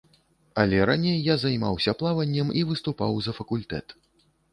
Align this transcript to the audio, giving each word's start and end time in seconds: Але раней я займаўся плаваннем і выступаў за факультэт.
Але 0.61 0.77
раней 0.89 1.17
я 1.27 1.35
займаўся 1.43 1.93
плаваннем 1.99 2.47
і 2.61 2.63
выступаў 2.71 3.13
за 3.27 3.35
факультэт. 3.41 3.95